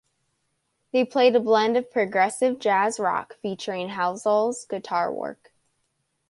[0.91, 5.51] They played a blend of progressive Jazz rock featuring Halsall's guitar work.